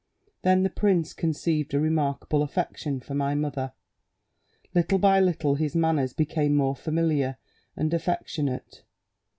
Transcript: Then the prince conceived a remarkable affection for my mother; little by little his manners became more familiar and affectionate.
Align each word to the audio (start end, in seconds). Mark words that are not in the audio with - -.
Then 0.41 0.63
the 0.63 0.71
prince 0.71 1.13
conceived 1.13 1.75
a 1.75 1.79
remarkable 1.79 2.41
affection 2.41 3.01
for 3.01 3.13
my 3.13 3.35
mother; 3.35 3.73
little 4.73 4.97
by 4.97 5.19
little 5.19 5.53
his 5.53 5.75
manners 5.75 6.11
became 6.13 6.55
more 6.55 6.75
familiar 6.75 7.37
and 7.77 7.93
affectionate. 7.93 8.81